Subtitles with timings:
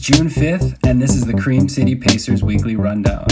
[0.00, 3.26] June 5th, and this is the Cream City Pacers Weekly Rundown.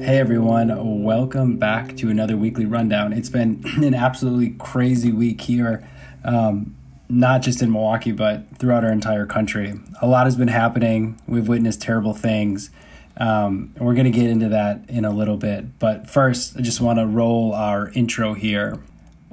[0.00, 3.12] Hey everyone, welcome back to another weekly rundown.
[3.12, 5.88] It's been an absolutely crazy week here,
[6.24, 6.74] um,
[7.08, 9.74] not just in Milwaukee, but throughout our entire country.
[10.02, 11.20] A lot has been happening.
[11.28, 12.70] We've witnessed terrible things.
[13.16, 15.78] Um, we're going to get into that in a little bit.
[15.78, 18.78] But first, I just want to roll our intro here.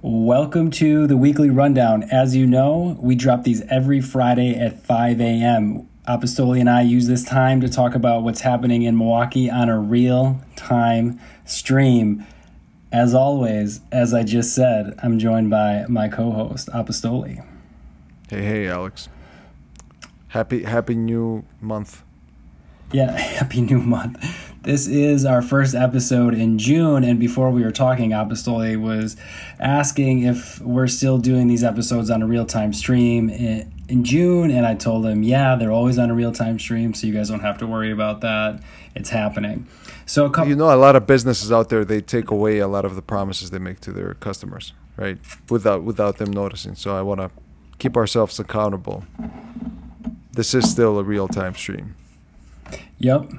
[0.01, 2.03] Welcome to the weekly rundown.
[2.03, 5.87] As you know, we drop these every Friday at 5 a.m.
[6.07, 9.79] Apostoli and I use this time to talk about what's happening in Milwaukee on a
[9.79, 12.25] real time stream.
[12.91, 17.45] As always, as I just said, I'm joined by my co host, Apostoli.
[18.29, 19.07] Hey, hey, Alex.
[20.29, 22.03] Happy, happy new month.
[22.91, 24.19] Yeah, happy new month.
[24.63, 29.15] This is our first episode in June, and before we were talking, Apostoli was
[29.59, 34.65] asking if we're still doing these episodes on a real time stream in, June, and
[34.65, 37.39] I told him, yeah, they're always on a real time stream, so you guys don't
[37.41, 38.61] have to worry about that.
[38.93, 39.67] It's happening.
[40.05, 40.49] So, couple.
[40.49, 43.01] You know, a lot of businesses out there they take away a lot of the
[43.01, 45.17] promises they make to their customers, right?
[45.49, 46.75] Without without them noticing.
[46.75, 47.31] So I want to
[47.79, 49.05] keep ourselves accountable.
[50.31, 51.95] This is still a real time stream.
[52.99, 53.31] Yep.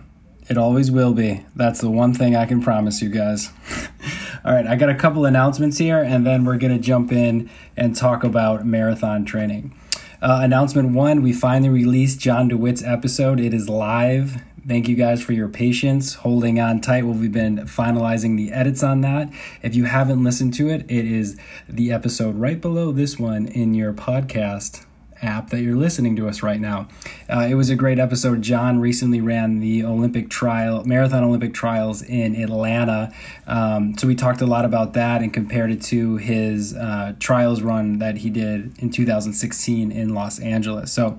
[0.48, 1.44] It always will be.
[1.54, 3.50] That's the one thing I can promise you guys.
[4.44, 7.48] All right, I got a couple announcements here, and then we're going to jump in
[7.76, 9.72] and talk about marathon training.
[10.20, 13.38] Uh, announcement one we finally released John DeWitt's episode.
[13.38, 14.42] It is live.
[14.66, 18.82] Thank you guys for your patience, holding on tight while we've been finalizing the edits
[18.82, 19.32] on that.
[19.62, 21.36] If you haven't listened to it, it is
[21.68, 24.84] the episode right below this one in your podcast
[25.22, 26.88] app that you're listening to us right now.
[27.28, 28.42] Uh, it was a great episode.
[28.42, 33.12] John recently ran the Olympic trial, marathon Olympic trials in Atlanta.
[33.46, 37.62] Um, so we talked a lot about that and compared it to his uh, trials
[37.62, 40.92] run that he did in 2016 in Los Angeles.
[40.92, 41.18] So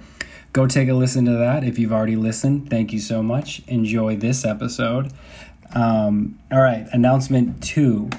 [0.51, 1.63] go take a listen to that.
[1.63, 3.61] If you've already listened, thank you so much.
[3.67, 5.11] Enjoy this episode.
[5.73, 8.09] Um, all right, announcement two.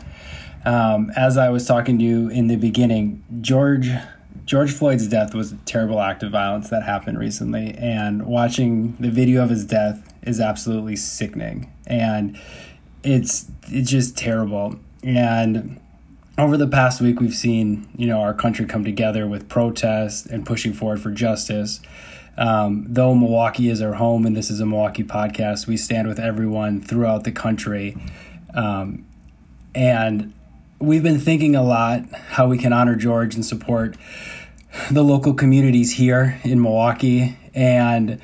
[0.64, 3.90] Um, as I was talking to you in the beginning, George
[4.44, 9.10] George Floyd's death was a terrible act of violence that happened recently, and watching the
[9.10, 12.38] video of his death is absolutely sickening, and
[13.02, 14.78] it's it's just terrible.
[15.02, 15.80] And
[16.36, 20.44] over the past week, we've seen you know our country come together with protests and
[20.44, 21.80] pushing forward for justice.
[22.36, 26.18] Um, though Milwaukee is our home and this is a Milwaukee podcast, we stand with
[26.18, 27.96] everyone throughout the country.
[28.54, 29.06] Um,
[29.74, 30.33] and
[30.78, 33.96] we've been thinking a lot how we can honor George and support
[34.90, 37.38] the local communities here in Milwaukee.
[37.54, 38.20] And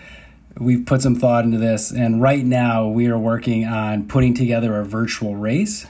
[0.59, 1.91] we've put some thought into this.
[1.91, 5.87] And right now, we are working on putting together a virtual race.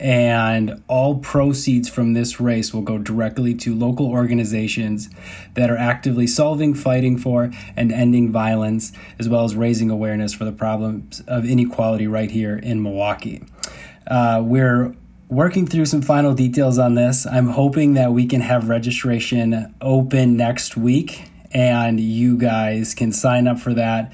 [0.00, 5.10] And all proceeds from this race will go directly to local organizations
[5.54, 10.44] that are actively solving, fighting for, and ending violence, as well as raising awareness for
[10.44, 13.42] the problems of inequality right here in Milwaukee.
[14.06, 14.94] Uh, we're
[15.28, 17.26] working through some final details on this.
[17.26, 23.46] I'm hoping that we can have registration open next week and you guys can sign
[23.46, 24.12] up for that.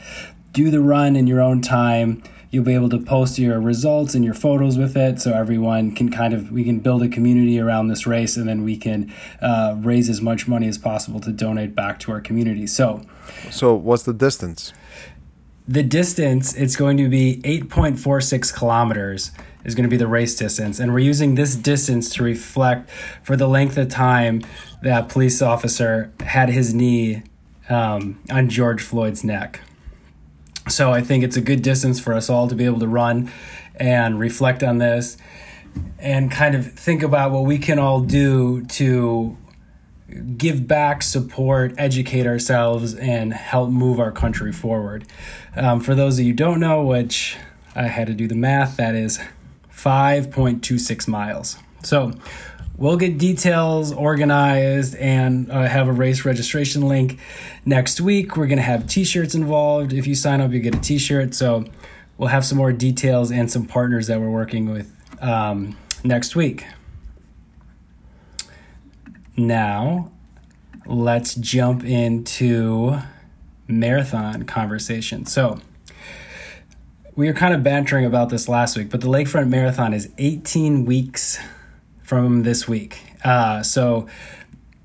[0.52, 2.22] Do the run in your own time.
[2.50, 6.10] You'll be able to post your results and your photos with it so everyone can
[6.10, 9.74] kind of, we can build a community around this race and then we can uh,
[9.78, 12.68] raise as much money as possible to donate back to our community.
[12.68, 13.02] So,
[13.50, 14.72] so what's the distance?
[15.66, 19.30] The distance, it's going to be 8.46 kilometers
[19.64, 20.78] is going to be the race distance.
[20.78, 22.90] And we're using this distance to reflect
[23.22, 24.42] for the length of time
[24.82, 27.22] that police officer had his knee
[27.70, 29.60] um, on George Floyd's neck.
[30.68, 33.30] So I think it's a good distance for us all to be able to run
[33.76, 35.16] and reflect on this
[35.98, 39.36] and kind of think about what we can all do to
[40.36, 45.04] give back, support, educate ourselves, and help move our country forward.
[45.56, 47.36] Um, for those of you don't know, which
[47.74, 49.18] I had to do the math, that is
[49.72, 51.56] 5.26 miles.
[51.82, 52.12] So
[52.76, 57.18] we'll get details organized and uh, have a race registration link
[57.64, 58.36] next week.
[58.36, 59.92] We're going to have t shirts involved.
[59.92, 61.34] If you sign up, you get a t shirt.
[61.34, 61.64] So
[62.18, 66.66] we'll have some more details and some partners that we're working with um, next week.
[69.36, 70.10] Now,
[70.86, 72.98] let's jump into
[73.66, 75.26] marathon conversation.
[75.26, 75.60] So,
[77.16, 80.84] we were kind of bantering about this last week, but the Lakefront Marathon is 18
[80.84, 81.38] weeks
[82.02, 82.98] from this week.
[83.24, 84.06] Uh, so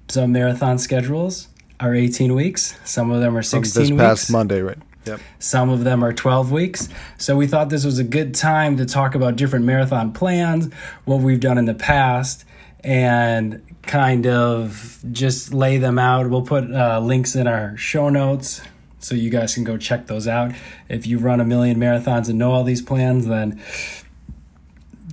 [0.08, 1.48] some marathon schedules
[1.80, 2.78] are 18 weeks.
[2.86, 4.02] Some of them are 16 from this weeks.
[4.02, 4.78] past Monday, right?
[5.06, 5.22] Yep.
[5.40, 6.90] Some of them are 12 weeks.
[7.18, 10.72] So we thought this was a good time to talk about different marathon plans,
[11.06, 12.46] what we've done in the past,
[12.84, 16.30] and kind of just lay them out.
[16.30, 18.62] We'll put uh, links in our show notes
[19.00, 20.54] so you guys can go check those out.
[20.88, 23.62] If you run a million marathons and know all these plans, then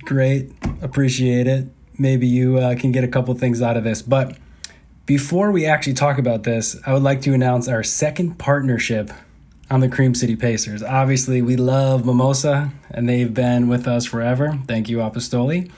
[0.03, 1.67] great, appreciate it.
[1.97, 4.01] Maybe you uh, can get a couple things out of this.
[4.01, 4.37] But
[5.05, 9.09] before we actually talk about this, I would like to announce our second partnership
[9.69, 10.83] on the Cream City Pacers.
[10.83, 14.59] Obviously, we love Mimosa, and they've been with us forever.
[14.67, 15.71] Thank you, Apostoli.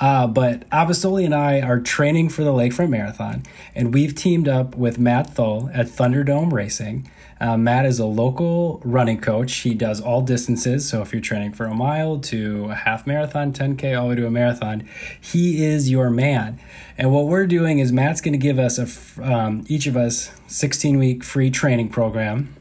[0.00, 3.44] Uh, but Apostoli and I are training for the Lakefront Marathon,
[3.74, 7.08] and we've teamed up with Matt Thull at Thunderdome Racing.
[7.40, 9.52] Uh, Matt is a local running coach.
[9.56, 10.88] He does all distances.
[10.88, 14.20] So if you're training for a mile to a half marathon, 10K, all the way
[14.20, 14.88] to a marathon,
[15.20, 16.58] he is your man.
[16.96, 20.30] And what we're doing is Matt's going to give us a, um, each of us
[20.46, 22.54] 16 week free training program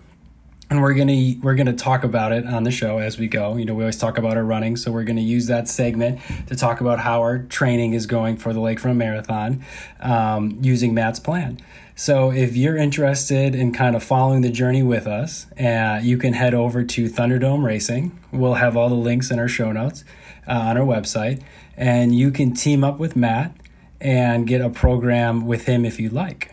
[0.74, 3.58] and we're gonna we're gonna talk about it on the show as we go.
[3.58, 6.56] You know, we always talk about our running, so we're gonna use that segment to
[6.56, 9.64] talk about how our training is going for the Lakefront Marathon
[10.00, 11.60] um, using Matt's plan.
[11.96, 16.34] So if you're interested in kind of following the journey with us, uh, you can
[16.34, 18.18] head over to Thunderdome Racing.
[18.32, 20.04] We'll have all the links in our show notes
[20.48, 21.44] uh, on our website,
[21.78, 23.56] and you can team up with Matt
[24.02, 26.52] and get a program with him if you like.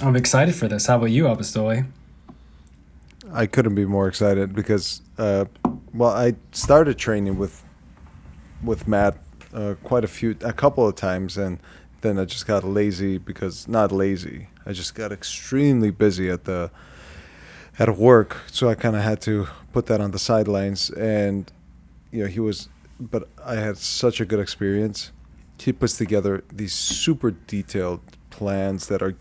[0.00, 0.86] I'm excited for this.
[0.86, 1.86] How about you, Apostoli?
[3.36, 5.44] I couldn't be more excited because, uh,
[5.92, 7.62] well, I started training with
[8.62, 9.18] with Matt
[9.52, 11.58] uh, quite a few, a couple of times, and
[12.00, 14.48] then I just got lazy because not lazy.
[14.64, 16.70] I just got extremely busy at the
[17.78, 20.88] at work, so I kind of had to put that on the sidelines.
[20.88, 21.52] And
[22.10, 25.12] you know, he was, but I had such a good experience.
[25.58, 28.00] He puts together these super detailed
[28.30, 29.14] plans that are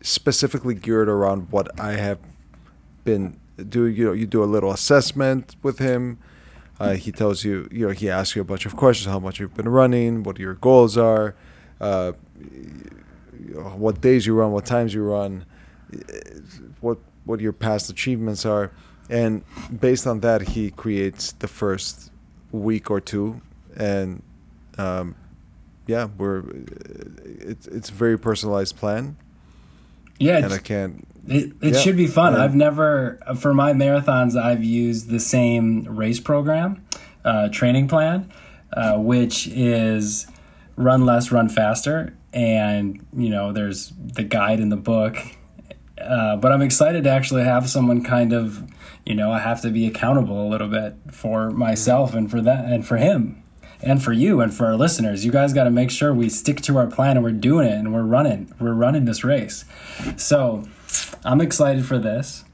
[0.00, 2.18] specifically geared around what I have
[3.04, 6.18] been do you know you do a little assessment with him.
[6.80, 9.38] Uh, he tells you you know he asks you a bunch of questions: how much
[9.38, 11.34] you've been running, what your goals are,
[11.80, 12.12] uh,
[13.76, 15.44] what days you run, what times you run,
[16.80, 18.72] what what your past achievements are,
[19.08, 19.44] and
[19.80, 22.10] based on that, he creates the first
[22.50, 23.40] week or two,
[23.76, 24.22] and
[24.78, 25.14] um,
[25.86, 26.42] yeah, we're
[27.24, 29.16] it's it's a very personalized plan.
[30.18, 32.34] Yeah, and I can't it, it should be fun.
[32.34, 36.84] I've never, for my marathons, I've used the same race program,
[37.24, 38.30] uh, training plan,
[38.72, 40.26] uh, which is
[40.76, 42.16] run less, run faster.
[42.32, 45.16] And, you know, there's the guide in the book.
[45.98, 48.62] Uh, but I'm excited to actually have someone kind of,
[49.06, 52.64] you know, I have to be accountable a little bit for myself and for that
[52.66, 53.42] and for him
[53.80, 55.24] and for you and for our listeners.
[55.24, 57.74] You guys got to make sure we stick to our plan and we're doing it
[57.74, 58.52] and we're running.
[58.58, 59.64] We're running this race.
[60.16, 60.64] So,
[61.24, 62.44] I'm excited for this.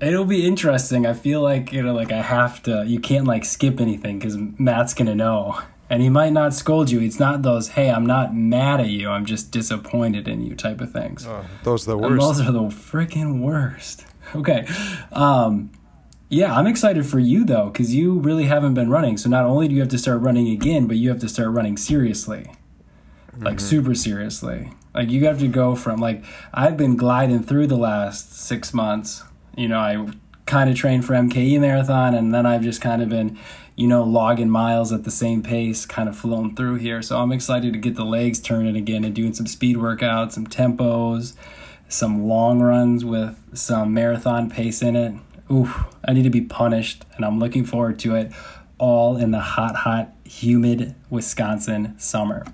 [0.00, 1.06] It'll be interesting.
[1.06, 2.84] I feel like you know, like I have to.
[2.86, 7.00] You can't like skip anything because Matt's gonna know, and he might not scold you.
[7.00, 9.08] It's not those "Hey, I'm not mad at you.
[9.08, 11.26] I'm just disappointed in you" type of things.
[11.26, 12.10] Oh, those are the worst.
[12.10, 14.04] And those are the freaking worst.
[14.34, 14.66] Okay,
[15.12, 15.70] um,
[16.28, 19.18] yeah, I'm excited for you though because you really haven't been running.
[19.18, 21.50] So not only do you have to start running again, but you have to start
[21.50, 22.50] running seriously,
[23.38, 23.66] like mm-hmm.
[23.66, 24.72] super seriously.
[24.94, 29.24] Like you have to go from like I've been gliding through the last six months.
[29.56, 30.06] You know, I
[30.46, 33.38] kind of trained for MKE marathon, and then I've just kind of been,
[33.76, 37.00] you know, logging miles at the same pace, kind of flown through here.
[37.02, 40.46] So I'm excited to get the legs turning again and doing some speed workouts, some
[40.46, 41.34] tempos,
[41.88, 45.14] some long runs with some marathon pace in it.
[45.50, 45.72] Ooh,
[46.04, 48.32] I need to be punished, and I'm looking forward to it.
[48.78, 52.44] All in the hot, hot, humid Wisconsin summer.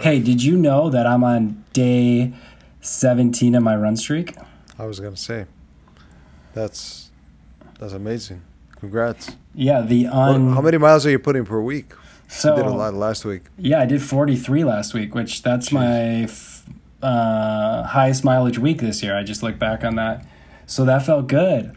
[0.00, 2.32] Hey, did you know that I'm on day
[2.80, 4.34] 17 of my run streak?
[4.78, 5.46] I was gonna say,
[6.54, 7.10] that's
[7.78, 8.42] that's amazing.
[8.78, 9.36] Congrats.
[9.54, 10.52] Yeah, the un.
[10.52, 11.92] how many miles are you putting per week?
[12.28, 13.42] So you did a lot last week.
[13.56, 15.72] Yeah, I did 43 last week, which that's Jeez.
[15.72, 16.66] my f-
[17.02, 19.16] uh, highest mileage week this year.
[19.16, 20.26] I just looked back on that,
[20.66, 21.74] so that felt good.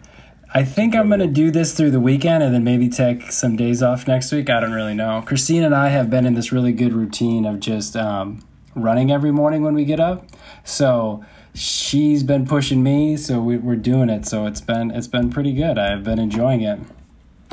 [0.53, 3.55] I think I'm going to do this through the weekend and then maybe take some
[3.55, 4.49] days off next week.
[4.49, 5.23] I don't really know.
[5.25, 8.43] Christine and I have been in this really good routine of just um,
[8.75, 10.27] running every morning when we get up.
[10.65, 14.25] So she's been pushing me, so we, are doing it.
[14.25, 15.77] So it's been it's been pretty good.
[15.77, 16.79] I've been enjoying it.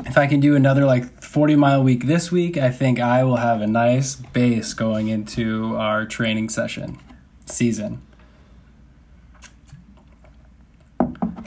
[0.05, 3.37] If I can do another like 40 mile week this week, I think I will
[3.37, 6.99] have a nice base going into our training session
[7.45, 8.01] season.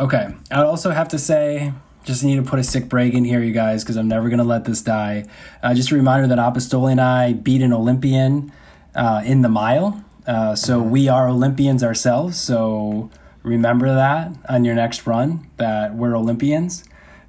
[0.02, 0.34] Okay.
[0.50, 3.52] I also have to say, just need to put a sick break in here, you
[3.52, 5.26] guys, because I'm never going to let this die.
[5.62, 8.52] Uh, just a reminder that Apostoli and I beat an Olympian
[8.96, 10.04] uh, in the mile.
[10.26, 12.36] Uh, so we are Olympians ourselves.
[12.40, 13.10] So
[13.44, 16.82] remember that on your next run that we're Olympians.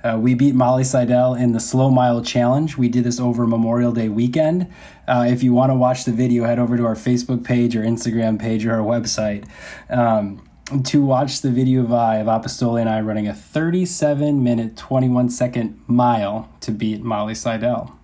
[0.03, 2.75] Uh, we beat Molly Seidel in the slow mile challenge.
[2.75, 4.73] We did this over Memorial Day weekend.
[5.07, 7.83] Uh, if you want to watch the video, head over to our Facebook page or
[7.83, 9.47] Instagram page or our website
[9.91, 10.41] um,
[10.81, 15.29] to watch the video of I of Apostoli and I running a 37 minute 21
[15.29, 17.97] second mile to beat Molly Seidel,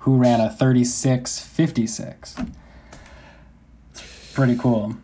[0.00, 2.52] who ran a 36.56.
[4.34, 4.96] Pretty cool.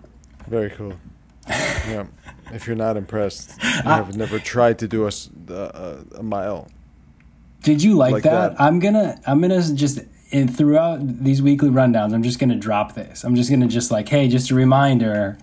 [0.49, 0.95] Very cool.
[1.49, 2.07] yeah.
[2.53, 6.69] If you're not impressed, you have never tried to do uh, a mile.
[7.63, 8.57] Did you like, Like that?
[8.57, 8.61] that.
[8.61, 13.25] I'm gonna I'm gonna just and throughout these weekly rundowns, I'm just gonna drop this.
[13.25, 15.39] I'm just gonna just like, hey, just a reminder,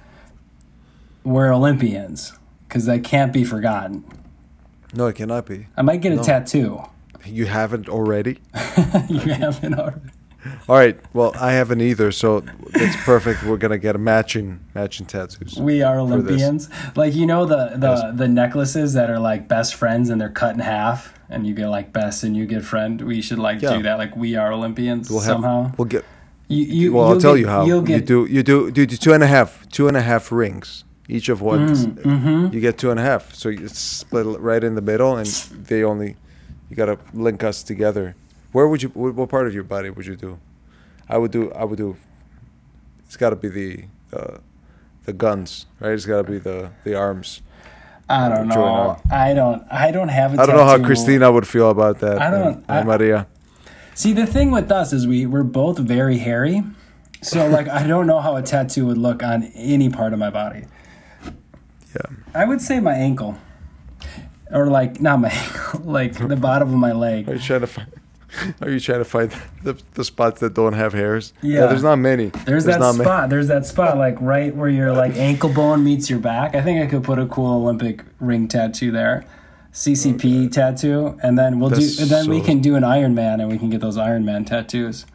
[1.23, 2.33] we're Olympians
[2.67, 4.03] because that can't be forgotten.
[4.93, 5.67] No, it cannot be.
[5.77, 6.23] I might get a No.
[6.23, 6.81] tattoo.
[7.25, 8.39] You haven't already.
[9.09, 10.01] you haven't already.
[10.67, 10.99] All right.
[11.13, 13.43] Well, I haven't either, so it's perfect.
[13.43, 15.55] We're gonna get a matching matching tattoos.
[15.59, 15.99] We are.
[15.99, 16.67] Olympians.
[16.95, 18.17] Like you know the the Yes.
[18.17, 21.67] the necklaces that are like best friends and they're cut in half, and you get
[21.67, 22.99] like best and you get friend.
[23.01, 23.77] We should like Yeah.
[23.77, 23.99] do that.
[23.99, 25.27] Like we are Olympians We'll have.
[25.35, 25.71] somehow.
[25.77, 26.05] We'll get.
[26.47, 27.65] You, you, Well, I'll tell get- you how.
[27.65, 28.25] You'll you do.
[28.25, 28.71] You do.
[28.71, 29.69] Do two and a half.
[29.69, 30.83] Two and a half rings.
[31.07, 31.59] Each of what?
[31.59, 32.53] mm-hmm.
[32.53, 33.33] You get two and a half.
[33.33, 36.15] So you split it right in the middle, and they only.
[36.69, 38.15] You gotta link us together.
[38.53, 38.89] Where would you?
[38.89, 40.39] What, part of your body would you do?
[41.09, 41.51] I would do.
[41.51, 41.97] I would do.
[43.05, 43.83] It's got to be the.
[44.13, 44.37] Uh,
[45.05, 45.93] the guns, right?
[45.93, 47.41] It's got to be the the arms.
[48.09, 49.01] I don't know.
[49.09, 49.63] I don't.
[49.71, 50.83] I don't have a I don't know how.
[50.83, 52.21] Christina would feel about that.
[52.21, 53.27] I don't- and I- Maria.
[53.93, 56.63] See, the thing with us is we we're both very hairy,
[57.21, 60.29] so like I don't know how a tattoo would look on any part of my
[60.29, 60.65] body.
[61.95, 62.15] Yeah.
[62.33, 63.37] I would say my ankle,
[64.51, 67.29] or like not my ankle, like the bottom of my leg.
[67.29, 67.87] Are you trying to find?
[68.61, 69.29] Are you trying to find
[69.63, 71.33] the, the spots that don't have hairs?
[71.41, 71.67] Yeah.
[71.67, 72.27] there's not many.
[72.45, 73.29] There's that not ma- spot.
[73.29, 76.55] There's that spot like right where your like ankle bone meets your back.
[76.55, 79.25] I think I could put a cool Olympic ring tattoo there.
[79.73, 82.03] CCP tattoo, and then we'll That's do.
[82.03, 84.43] And then we can do an Iron Man, and we can get those Iron Man
[84.43, 85.05] tattoos.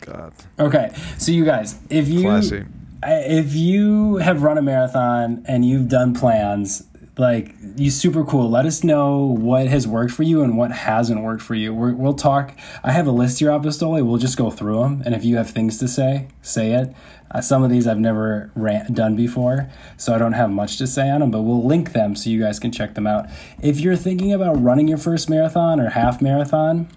[0.00, 2.64] God, Okay, so you guys, if you classy.
[3.02, 6.84] If you have run a marathon and you've done plans,
[7.20, 8.50] like you super cool.
[8.50, 11.72] Let us know what has worked for you and what hasn't worked for you.
[11.74, 12.56] We're, we'll talk.
[12.82, 14.04] I have a list here, Apostoli.
[14.04, 16.94] We'll just go through them, and if you have things to say, say it.
[17.32, 20.86] Uh, some of these I've never ran, done before, so I don't have much to
[20.86, 21.30] say on them.
[21.30, 23.28] But we'll link them so you guys can check them out.
[23.62, 26.88] If you're thinking about running your first marathon or half marathon,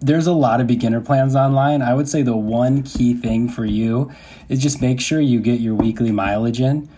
[0.00, 1.82] there's a lot of beginner plans online.
[1.82, 4.12] I would say the one key thing for you
[4.48, 6.88] is just make sure you get your weekly mileage in.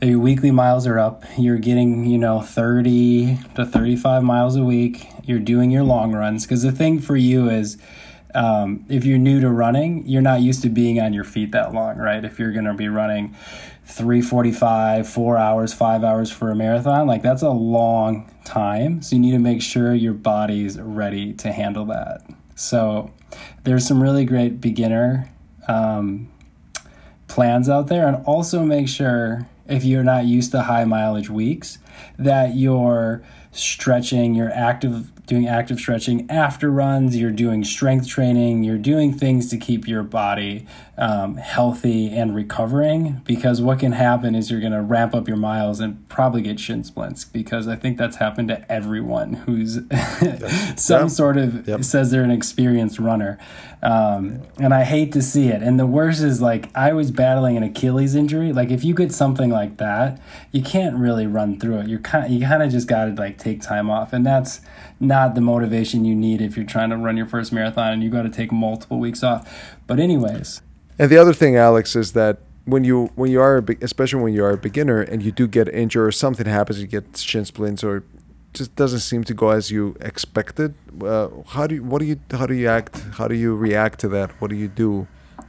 [0.00, 1.24] Your weekly miles are up.
[1.36, 5.08] You're getting, you know, 30 to 35 miles a week.
[5.24, 6.44] You're doing your long runs.
[6.44, 7.78] Because the thing for you is,
[8.34, 11.74] um, if you're new to running, you're not used to being on your feet that
[11.74, 12.24] long, right?
[12.24, 13.34] If you're going to be running
[13.88, 19.00] 345, four hours, five hours for a marathon, like that's a long time.
[19.00, 22.22] So you need to make sure your body's ready to handle that.
[22.54, 23.10] So
[23.64, 25.30] there's some really great beginner
[25.68, 26.30] um,
[27.28, 31.78] plans out there, and also make sure if you're not used to high mileage weeks
[32.18, 33.22] that you're
[33.58, 39.50] stretching, you're active doing active stretching after runs, you're doing strength training, you're doing things
[39.50, 43.20] to keep your body um, healthy and recovering.
[43.26, 46.58] Because what can happen is you're going to ramp up your miles and probably get
[46.58, 47.26] shin splints.
[47.26, 49.74] Because I think that's happened to everyone who's
[50.76, 51.06] some Yeah.
[51.08, 51.84] sort of Yep.
[51.84, 53.36] says they're an experienced runner.
[53.82, 55.62] Um, and I hate to see it.
[55.62, 58.52] And the worst is like I was battling an Achilles injury.
[58.52, 60.20] Like if you get something like that,
[60.52, 61.88] you can't really run through it.
[61.88, 64.60] You're kind you kind of just got to like take time off, and that's
[65.00, 68.10] not the motivation you need if you're trying to run your first marathon and you
[68.10, 69.40] got to take multiple weeks off.
[69.86, 70.62] But anyways,
[70.98, 74.44] And the other thing, Alex, is that when you when you are especially when you
[74.44, 77.82] are a beginner and you do get injured or something happens, you get shin splints
[77.84, 78.02] or
[78.52, 80.74] just doesn't seem to go as you expected.
[81.02, 82.98] Uh, how do you, what do you how do you act?
[83.18, 84.30] How do you react to that?
[84.40, 85.06] What do you do?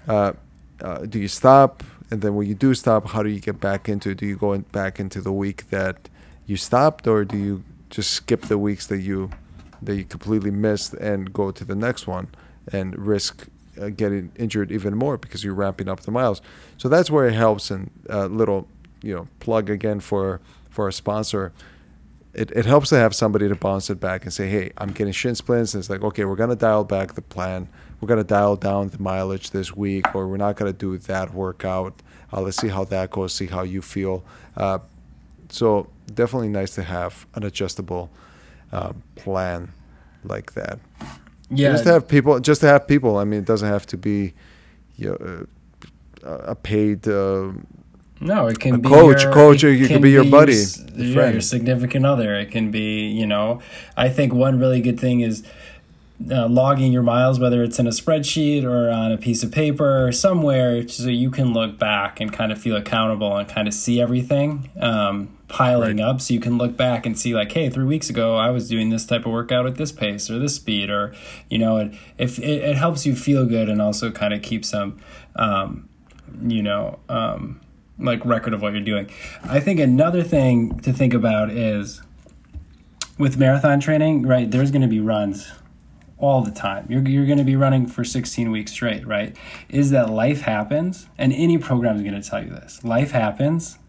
[0.08, 0.34] Uh,
[0.82, 1.84] uh, do you stop?
[2.12, 4.12] And then when you do stop, how do you get back into?
[4.12, 4.18] it?
[4.18, 6.10] Do you go in, back into the week that
[6.46, 9.30] you stopped, or do you just skip the weeks that you
[9.82, 12.28] that you completely missed and go to the next one
[12.72, 13.48] and risk
[13.80, 16.42] uh, getting injured even more because you're ramping up the miles.
[16.78, 17.72] So that's where it helps.
[17.72, 18.68] And uh, little,
[19.02, 21.54] you know, plug again for for a sponsor.
[22.34, 25.14] It, it helps to have somebody to bounce it back and say, hey, I'm getting
[25.14, 25.74] shin splints.
[25.74, 27.68] And it's like, okay, we're gonna dial back the plan.
[28.00, 32.02] We're gonna dial down the mileage this week, or we're not gonna do that workout.
[32.32, 33.34] Uh, let's see how that goes.
[33.34, 34.24] See how you feel.
[34.56, 34.80] Uh,
[35.50, 38.10] so definitely nice to have an adjustable
[38.72, 39.72] um, plan
[40.24, 40.80] like that.
[41.50, 42.40] yeah, Just to have people.
[42.40, 43.18] Just to have people.
[43.18, 44.34] I mean, it doesn't have to be,
[44.98, 45.48] you know,
[46.24, 47.52] uh, a paid uh,
[48.20, 50.62] No, it can be coach, your, coach, you can could be your your buddy,
[50.96, 52.36] your your significant other.
[52.36, 53.62] It can be, you know,
[53.96, 55.44] I think one really good thing is
[56.30, 60.06] uh, logging your miles, whether it's in a spreadsheet or on a piece of paper
[60.06, 63.74] or somewhere, so you can look back and kind of feel accountable and kind of
[63.74, 66.06] see everything um, piling Right.
[66.06, 66.20] up.
[66.22, 68.90] So you can look back and see, like, hey, three weeks ago I was doing
[68.90, 71.14] this type of workout at this pace or this speed, or
[71.50, 74.66] you know, it if it, it helps you feel good and also kind of keep
[74.66, 75.00] some,
[75.36, 75.88] um,
[76.42, 77.00] you know.
[77.08, 77.62] Um,
[78.02, 79.10] like record of what you're doing.
[79.44, 82.02] I think another thing to think about is
[83.18, 84.50] with marathon training, right?
[84.50, 85.52] There's going to be runs
[86.20, 86.86] all the time.
[86.90, 89.36] You're, you're going to be running for 16 weeks straight, right?
[89.70, 92.84] Is that life happens, and any program is going to tell you this.
[92.84, 93.80] Life happens,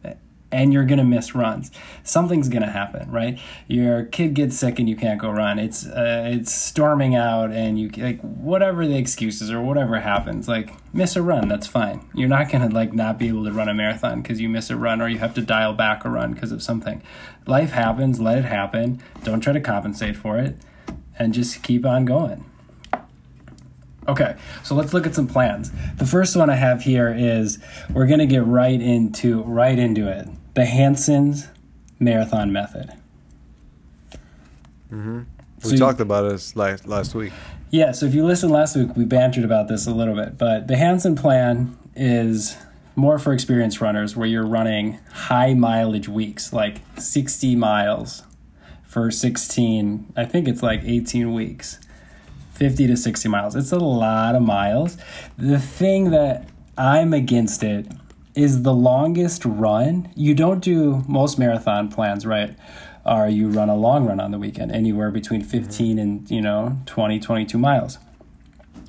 [0.52, 1.70] and you're going to miss runs.
[2.02, 3.38] Something's going to happen, right?
[3.68, 5.58] Your kid gets sick and you can't go run.
[5.58, 10.72] It's uh, it's storming out, and you like whatever the excuses or whatever happens, like
[10.94, 11.48] miss a run.
[11.48, 12.08] That's fine.
[12.14, 14.70] You're not going to like not be able to run a marathon because you miss
[14.70, 17.02] a run or you have to dial back a run because of something.
[17.46, 18.20] Life happens.
[18.20, 19.02] Let it happen.
[19.24, 20.56] Don't try to compensate for it
[21.20, 22.44] and just keep on going.
[24.08, 24.34] Okay,
[24.64, 25.70] so let's look at some plans.
[25.98, 27.58] The first one I have here is
[27.92, 30.26] we're gonna get right into right into it.
[30.54, 31.46] The Hanson's
[32.00, 32.90] marathon method.
[34.90, 35.18] Mm-hmm.
[35.18, 35.24] We
[35.62, 37.32] So you- talked about this last last week.
[37.70, 40.66] Yeah, so if you listened last week, we bantered about this a little bit, but
[40.66, 42.56] the Hanson plan is
[42.96, 48.24] more for experienced runners where you're running high mileage weeks, like 60 miles
[48.90, 51.78] for 16, I think it's like 18 weeks.
[52.54, 53.54] 50 to 60 miles.
[53.54, 54.98] It's a lot of miles.
[55.38, 57.86] The thing that I'm against it
[58.34, 60.12] is the longest run.
[60.16, 62.56] You don't do most marathon plans, right?
[63.06, 65.50] Or you run a long run on the weekend, anywhere between mm-hmm.
[65.50, 67.98] 15 and, you know, 20, 22 miles.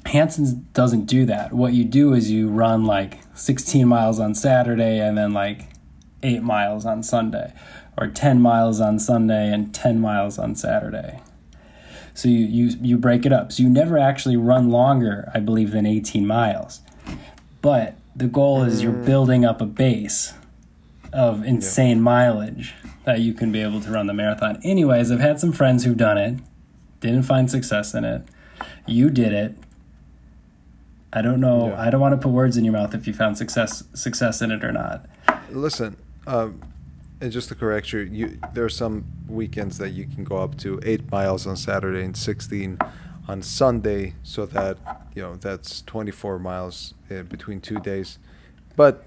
[0.07, 1.53] Hanson's doesn't do that.
[1.53, 5.67] What you do is you run like 16 miles on Saturday and then like
[6.23, 7.53] 8 miles on Sunday,
[7.97, 11.21] or 10 miles on Sunday and 10 miles on Saturday.
[12.13, 13.51] So you, you, you break it up.
[13.51, 16.81] So you never actually run longer, I believe, than 18 miles.
[17.61, 20.33] But the goal is you're building up a base
[21.13, 22.73] of insane mileage
[23.05, 24.59] that you can be able to run the marathon.
[24.63, 26.39] Anyways, I've had some friends who've done it,
[26.99, 28.23] didn't find success in it.
[28.85, 29.57] You did it.
[31.13, 31.67] I don't know.
[31.67, 31.81] Yeah.
[31.81, 34.51] I don't want to put words in your mouth if you found success success in
[34.51, 35.05] it or not.
[35.49, 36.61] Listen, um,
[37.21, 40.57] and just to correct you, you there are some weekends that you can go up
[40.57, 42.79] to eight miles on Saturday and sixteen
[43.27, 44.77] on Sunday, so that
[45.15, 48.17] you know that's twenty four miles uh, between two days.
[48.75, 49.05] But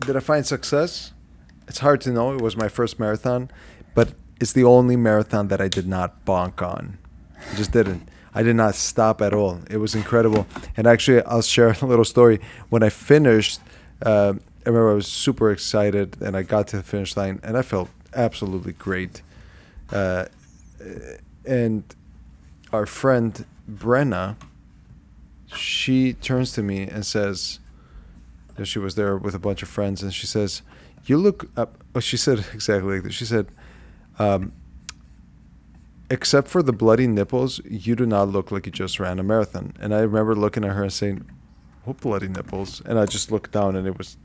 [0.00, 1.12] did I find success?
[1.68, 2.34] It's hard to know.
[2.34, 3.50] It was my first marathon,
[3.94, 6.98] but it's the only marathon that I did not bonk on.
[7.50, 8.08] I just didn't.
[8.34, 9.60] I did not stop at all.
[9.70, 10.46] It was incredible.
[10.76, 12.40] And actually, I'll share a little story.
[12.68, 13.60] When I finished,
[14.02, 17.56] uh, I remember I was super excited, and I got to the finish line, and
[17.56, 19.22] I felt absolutely great.
[19.92, 20.26] Uh,
[21.44, 21.84] and
[22.72, 24.36] our friend Brenna,
[25.54, 27.60] she turns to me and says,
[28.62, 30.62] she was there with a bunch of friends, and she says,
[31.06, 33.14] "You look up." Oh, she said exactly like this.
[33.14, 33.48] She said,
[34.18, 34.52] um,
[36.08, 39.74] "Except for the bloody nipples, you do not look like you just ran a marathon."
[39.80, 41.24] And I remember looking at her and saying,
[41.84, 44.16] "What bloody nipples?" And I just looked down, and it was,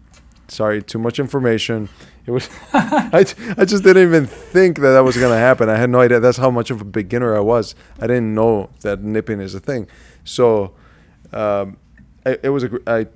[0.50, 1.90] sorry, too much information.
[2.26, 3.26] It was, I,
[3.58, 5.70] I just didn't even think that that was gonna happen.
[5.70, 6.20] I had no idea.
[6.20, 7.76] That's how much of a beginner I was.
[8.00, 9.88] I didn't know that nipping is a thing.
[10.24, 10.74] So,
[11.32, 11.78] um,
[12.26, 13.08] I, it was a I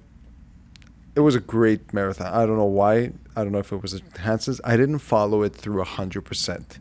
[1.16, 2.34] it was a great marathon.
[2.34, 3.12] I don't know why.
[3.36, 4.62] I don't know if it was Hanson's.
[4.64, 6.80] I didn't follow it through hundred percent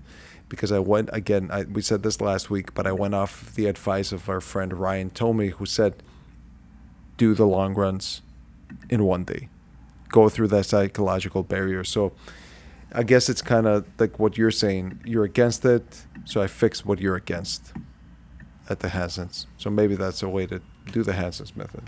[0.49, 1.51] because I went again.
[1.51, 4.73] I, we said this last week, but I went off the advice of our friend
[4.73, 6.03] Ryan Tomey, who said,
[7.17, 8.23] "Do the long runs
[8.89, 9.49] in one day.
[10.13, 12.13] Go through that psychological barrier." So,
[12.95, 15.01] I guess it's kind of like what you're saying.
[15.05, 17.73] You're against it, so I fix what you're against
[18.69, 19.47] at the Hansons.
[19.57, 20.61] So maybe that's a way to
[20.93, 21.83] do the Hansons method.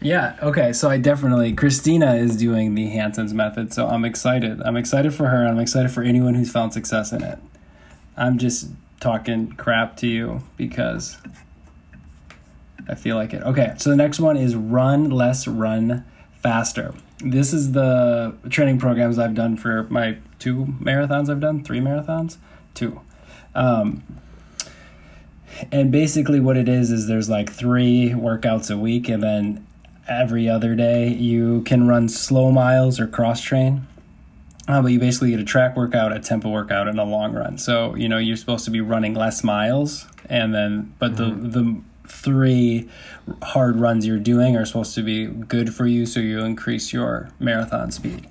[0.00, 0.72] Yeah, okay.
[0.72, 4.62] So I definitely Christina is doing the Hanson's method, so I'm excited.
[4.62, 5.46] I'm excited for her.
[5.46, 7.38] I'm excited for anyone who's found success in it.
[8.16, 8.70] I'm just
[9.00, 11.18] talking crap to you because
[12.88, 13.42] I feel like it.
[13.42, 16.04] Okay, so the next one is run less, run
[16.42, 16.94] faster.
[17.18, 22.36] This is the training programs I've done for my two marathons I've done, three marathons,
[22.74, 23.00] two.
[23.54, 24.02] Um,
[25.72, 29.66] and basically what it is is there's like three workouts a week and then
[30.08, 33.86] every other day you can run slow miles or cross train
[34.68, 37.58] uh, but you basically get a track workout a tempo workout and a long run
[37.58, 41.80] so you know you're supposed to be running less miles and then but the the
[42.08, 42.88] three
[43.42, 47.30] hard runs you're doing are supposed to be good for you, so you increase your
[47.38, 48.28] marathon speed.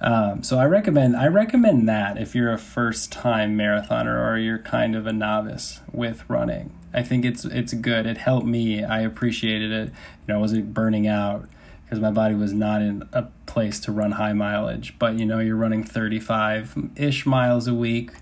[0.00, 4.58] Um, so I recommend I recommend that if you're a first time marathoner or you're
[4.58, 6.72] kind of a novice with running.
[6.92, 8.06] I think it's it's good.
[8.06, 8.82] It helped me.
[8.82, 9.88] I appreciated it.
[9.88, 11.48] You know, I wasn't burning out
[11.84, 14.98] because my body was not in a place to run high mileage.
[14.98, 18.12] But you know, you're running 35 ish miles a week.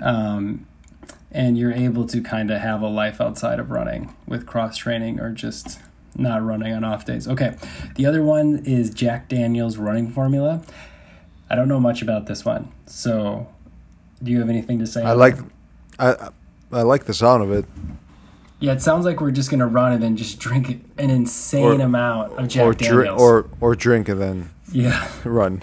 [0.00, 0.66] Um,
[1.32, 5.20] and you're able to kind of have a life outside of running with cross training
[5.20, 5.78] or just
[6.16, 7.28] not running on off days.
[7.28, 7.56] Okay,
[7.94, 10.62] the other one is Jack Daniels running formula.
[11.48, 13.48] I don't know much about this one, so
[14.22, 15.02] do you have anything to say?
[15.02, 15.36] I like,
[15.98, 16.30] I
[16.72, 17.64] I like the sound of it.
[18.60, 21.84] Yeah, it sounds like we're just gonna run and then just drink an insane or,
[21.84, 25.62] amount of Jack or Daniels, or or drink and then yeah run.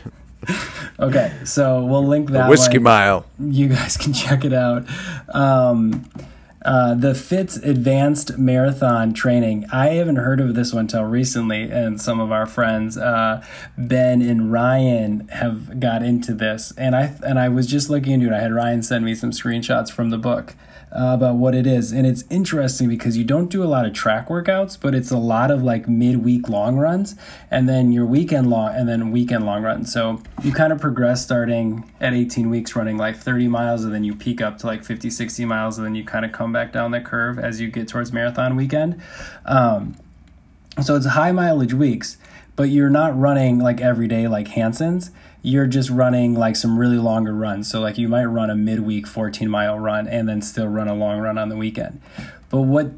[0.99, 2.83] Okay, so we'll link that the whiskey one.
[2.83, 3.25] mile.
[3.39, 4.85] You guys can check it out.
[5.29, 6.09] Um,
[6.65, 9.65] uh, the Pfitz Advanced Marathon Training.
[9.71, 13.45] I haven't heard of this one until recently, and some of our friends, uh,
[13.77, 16.73] Ben and Ryan, have got into this.
[16.77, 18.33] And I and I was just looking into it.
[18.33, 20.55] I had Ryan send me some screenshots from the book
[20.91, 21.91] uh, about what it is.
[21.91, 25.17] And it's interesting because you don't do a lot of track workouts, but it's a
[25.17, 27.15] lot of like midweek long runs
[27.51, 29.91] and then your weekend long and then weekend long runs.
[29.91, 34.03] So you kind of progress starting at 18 weeks running like 30 miles and then
[34.03, 36.71] you peak up to like 50, 60 miles and then you kind of come back
[36.71, 39.01] down the curve as you get towards marathon weekend.
[39.45, 39.95] Um,
[40.81, 42.17] so it's high mileage weeks,
[42.55, 45.11] but you're not running like every day like Hanson's
[45.47, 47.69] you're just running like some really longer runs.
[47.71, 50.93] So like you might run a midweek 14 mile run and then still run a
[50.93, 52.01] long run on the weekend.
[52.49, 52.91] But what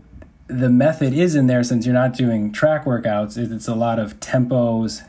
[0.48, 4.00] the method is in there since you're not doing track workouts is it's a lot
[4.00, 5.08] of tempos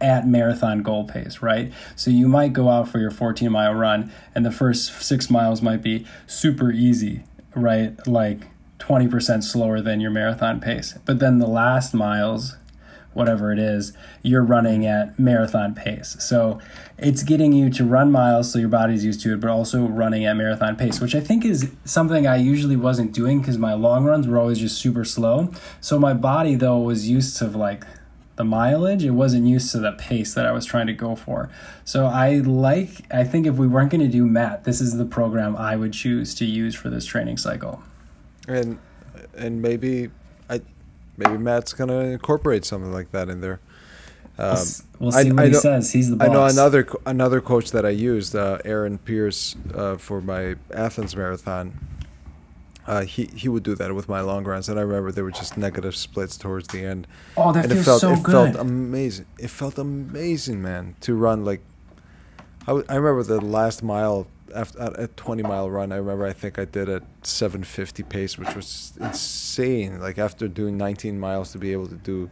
[0.00, 1.72] at marathon goal pace, right?
[1.94, 5.62] So you might go out for your 14 mile run and the first 6 miles
[5.62, 7.22] might be super easy,
[7.54, 7.94] right?
[8.08, 8.40] Like
[8.80, 10.98] 20% slower than your marathon pace.
[11.04, 12.56] But then the last miles
[13.14, 16.16] whatever it is, you're running at marathon pace.
[16.20, 16.60] So
[16.98, 20.24] it's getting you to run miles so your body's used to it, but also running
[20.24, 24.04] at marathon pace, which I think is something I usually wasn't doing because my long
[24.04, 25.52] runs were always just super slow.
[25.80, 27.84] So my body, though, was used to like
[28.36, 31.50] the mileage, it wasn't used to the pace that I was trying to go for.
[31.84, 35.04] So I like, I think if we weren't going to do Matt, this is the
[35.04, 37.82] program I would choose to use for this training cycle.
[38.48, 38.78] And
[39.36, 40.10] and maybe
[41.16, 43.60] maybe Matt's gonna incorporate something like that in there.
[44.38, 44.56] Um,
[44.98, 45.92] we'll, see I, what I he know, says.
[45.92, 46.28] He's the boss.
[46.28, 51.14] I know another another coach that I used, uh, Aaron Pierce, uh, for my Athens
[51.14, 51.78] marathon.
[52.86, 55.30] Uh, he he would do that with my long runs, and I remember there were
[55.30, 57.06] just negative splits towards the end.
[57.36, 58.48] Oh, that and feels it felt, so it good.
[58.48, 59.26] It felt amazing.
[59.38, 61.60] It felt amazing, man, to run like.
[62.62, 66.32] I, w- I remember the last mile after a 20 mile run, I remember I
[66.32, 70.00] think I did a 750 pace, which was insane.
[70.00, 72.30] Like after doing 19 miles to be able to do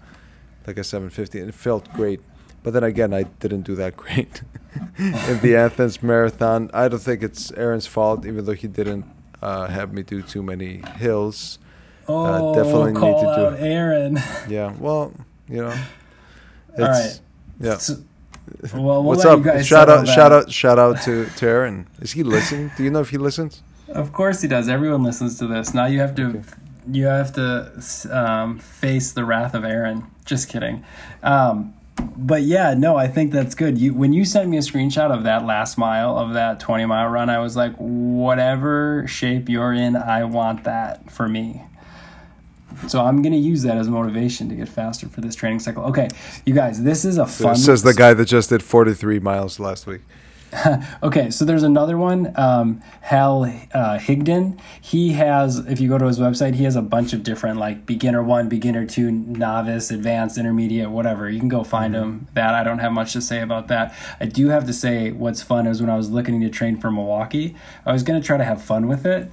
[0.66, 2.20] like a 750, and it felt great.
[2.62, 4.42] But then again, I didn't do that great
[4.98, 6.70] in the Athens marathon.
[6.74, 9.06] I don't think it's Aaron's fault, even though he didn't
[9.42, 11.58] uh, have me do too many hills.
[12.08, 13.64] Uh, oh, uh, definitely call need to out do.
[13.64, 14.18] Aaron.
[14.48, 15.12] Yeah, well,
[15.48, 15.74] you know.
[16.78, 17.20] All right.
[17.60, 17.78] Yeah.
[17.78, 17.96] So,
[18.72, 19.42] well, we'll What's up?
[19.64, 21.88] shout out, shout out, shout out to, to Aaron.
[22.00, 22.70] Is he listening?
[22.76, 23.62] Do you know if he listens?
[23.88, 24.68] Of course he does.
[24.68, 25.74] Everyone listens to this.
[25.74, 26.42] Now you have to, okay.
[26.90, 27.72] you have to
[28.10, 30.04] um, face the wrath of Aaron.
[30.24, 30.84] Just kidding.
[31.22, 31.74] Um,
[32.16, 33.78] but yeah, no, I think that's good.
[33.78, 37.08] You when you sent me a screenshot of that last mile of that 20 mile
[37.08, 41.62] run, I was like, whatever shape you're in, I want that for me.
[42.88, 45.84] So I'm going to use that as motivation to get faster for this training cycle.
[45.84, 46.08] Okay,
[46.46, 47.54] you guys, this is a fun.
[47.54, 50.00] This says the guy that just did 43 miles last week.
[51.02, 54.58] okay, so there's another one, um, Hal uh, Higdon.
[54.80, 57.86] He has, if you go to his website, he has a bunch of different like
[57.86, 61.30] beginner one, beginner two, novice, advanced, intermediate, whatever.
[61.30, 62.02] You can go find mm-hmm.
[62.02, 62.28] him.
[62.34, 63.94] That I don't have much to say about that.
[64.18, 66.90] I do have to say what's fun is when I was looking to train for
[66.90, 67.54] Milwaukee,
[67.86, 69.30] I was going to try to have fun with it,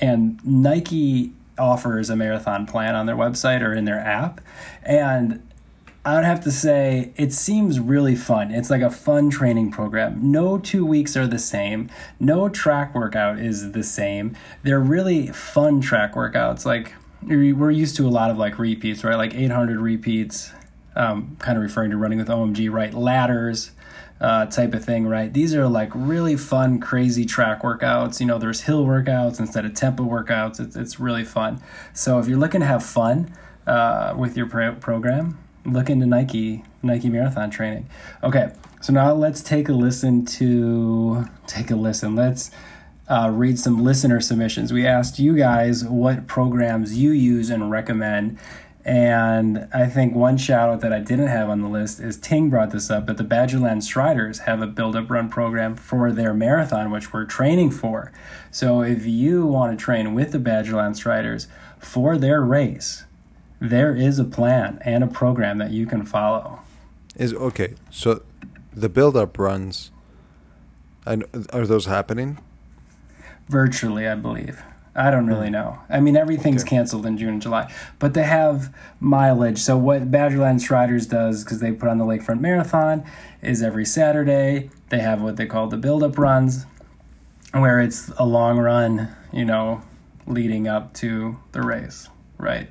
[0.00, 4.40] and Nike offers a marathon plan on their website or in their app.
[4.82, 5.42] And
[6.04, 8.50] I would have to say it seems really fun.
[8.50, 10.30] It's like a fun training program.
[10.30, 11.88] No two weeks are the same.
[12.20, 14.36] No track workout is the same.
[14.62, 16.66] They're really fun track workouts.
[16.66, 19.16] Like we're used to a lot of like repeats, right?
[19.16, 20.52] Like 800 repeats,
[20.94, 22.92] um, kind of referring to running with OMG, right?
[22.92, 23.70] Ladders,
[24.20, 25.32] uh, type of thing, right?
[25.32, 28.20] These are like really fun, crazy track workouts.
[28.20, 30.60] You know, there's hill workouts instead of tempo workouts.
[30.60, 31.60] It's, it's really fun.
[31.92, 33.34] So if you're looking to have fun
[33.66, 37.88] uh, with your pro- program, look into Nike Nike marathon training.
[38.22, 42.14] Okay, so now let's take a listen to take a listen.
[42.14, 42.50] Let's
[43.08, 44.72] uh, read some listener submissions.
[44.72, 48.38] We asked you guys what programs you use and recommend.
[48.84, 52.50] And I think one shout out that I didn't have on the list is Ting
[52.50, 56.34] brought this up, but the Badgerland Striders have a build up run program for their
[56.34, 58.12] marathon, which we're training for.
[58.50, 63.04] So if you want to train with the Badgerland Striders for their race,
[63.58, 66.60] there is a plan and a program that you can follow.
[67.16, 67.74] Is okay.
[67.90, 68.22] So
[68.74, 69.92] the build up runs
[71.06, 72.38] and are those happening?
[73.48, 74.62] Virtually, I believe.
[74.96, 75.78] I don't really know.
[75.90, 76.76] I mean, everything's Okay.
[76.76, 79.58] canceled in June and July, but they have mileage.
[79.58, 83.02] So what Badgerland Striders does, because they put on the Lakefront Marathon,
[83.42, 86.66] is every Saturday they have what they call the build-up runs,
[87.52, 89.82] where it's a long run, you know,
[90.26, 92.68] leading up to the race, right?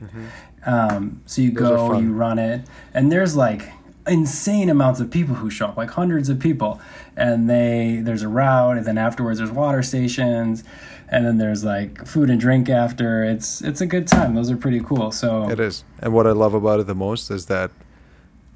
[0.66, 2.62] Um, so you Those go, you run it,
[2.94, 3.70] and there's like
[4.08, 6.82] insane amounts of people who show up, like hundreds of people,
[7.16, 10.64] and they there's a route, and then afterwards there's water stations,
[11.10, 13.24] and then there's like food and drink after.
[13.24, 14.36] It's it's a good time.
[14.36, 15.12] Those are pretty cool.
[15.12, 15.84] So It is.
[16.00, 17.72] And what I love about it the most is that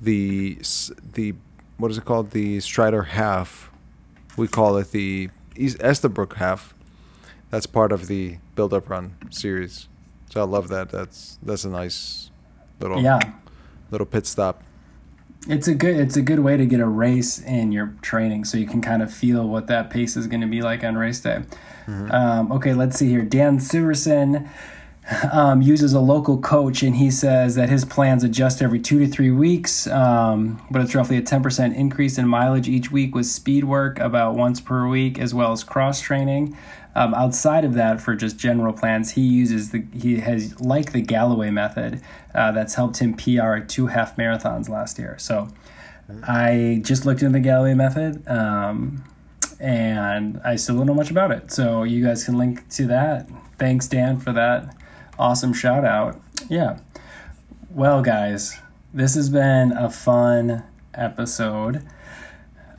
[0.02, 0.60] the
[1.14, 1.36] the
[1.78, 2.32] what is it called?
[2.32, 3.72] The Strider half.
[4.36, 6.74] We call it the East Estabrook half.
[7.50, 9.88] That's part of the build up run series.
[10.30, 10.90] So I love that.
[10.90, 12.32] That's that's a nice
[12.80, 13.20] little yeah,
[13.92, 14.64] little pit stop.
[15.50, 18.58] It's a good it's a good way to get a race in your training, so
[18.58, 21.20] you can kind of feel what that pace is going to be like on race
[21.20, 21.44] day.
[22.12, 23.24] Um, okay, let's see here.
[23.24, 24.50] Dan Siverson
[25.32, 29.08] um, uses a local coach, and he says that his plans adjust every two to
[29.08, 33.64] three weeks, um, but it's roughly a 10% increase in mileage each week with speed
[33.64, 36.58] work about once per week, as well as cross training.
[36.98, 41.02] Um, outside of that, for just general plans, he uses the he has like the
[41.02, 42.02] Galloway method
[42.34, 45.16] uh, that's helped him PR two half marathons last year.
[45.20, 45.48] So
[46.28, 48.28] I just looked into the Galloway method.
[48.28, 49.04] Um,
[49.60, 51.52] and I still don't know much about it.
[51.52, 53.28] So you guys can link to that.
[53.58, 54.76] Thanks, Dan, for that
[55.20, 56.20] awesome shout out.
[56.50, 56.80] Yeah.
[57.70, 58.60] Well, guys,
[58.94, 61.84] this has been a fun episode.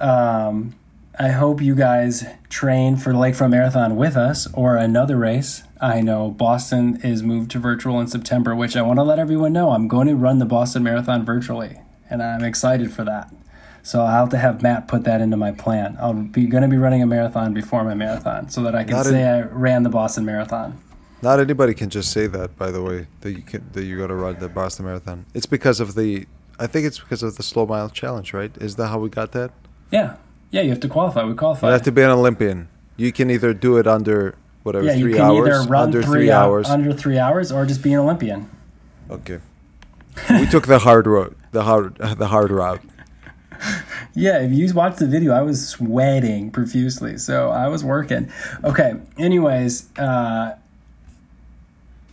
[0.01, 0.75] Um,
[1.21, 5.65] I hope you guys train for the Lakefront Marathon with us or another race.
[5.81, 9.53] I know Boston is moved to virtual in September, which I want to let everyone
[9.53, 11.79] know I'm going to run the Boston Marathon virtually,
[12.09, 13.35] and I'm excited for that.
[13.83, 15.97] So I'll have to have Matt put that into my plan.
[16.01, 18.97] I'll be going to be running a marathon before my marathon so that I can
[18.97, 20.79] Not say in- I ran the Boston Marathon.
[21.21, 24.07] Not anybody can just say that, by the way, that you can that you got
[24.09, 25.27] to run the Boston Marathon.
[25.35, 26.27] It's because of the,
[26.61, 28.57] I think it's because of the slow mile challenge, right?
[28.59, 29.51] Is that how we got that?
[29.91, 30.15] Yeah.
[30.51, 31.25] Yeah, you have to qualify.
[31.25, 31.69] We qualify.
[31.69, 32.69] You have to be an Olympian.
[32.97, 36.03] You can either do it under whatever yeah, you three can hours, either run under
[36.03, 36.69] three, three hou- hours.
[36.69, 38.51] under three hours, or just be an Olympian.
[39.11, 39.39] okay.
[40.31, 42.81] we took the hard road, the hard, the hard route.
[44.15, 48.33] Yeah, if you watch the video, I was sweating profusely, so I was working.
[48.65, 48.95] Okay.
[49.17, 50.57] Anyways, uh,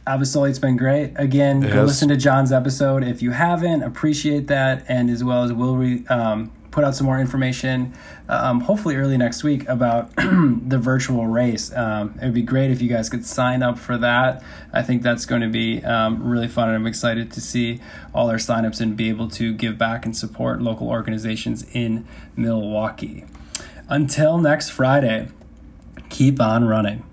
[0.05, 1.13] Apostoli, it's been great.
[1.15, 1.87] Again, It go has.
[1.87, 3.81] listen to John's episode if you haven't.
[3.81, 7.93] Appreciate that, and as well as we'll re, um, put out some more information,
[8.27, 11.71] um, hopefully early next week about the virtual race.
[11.71, 14.43] Um, it would be great if you guys could sign up for that.
[14.73, 17.79] I think that's going to be um, really fun, and I'm excited to see
[18.13, 23.23] all our signups and be able to give back and support local organizations in Milwaukee.
[23.87, 25.29] Until next Friday,
[26.09, 27.05] keep on running.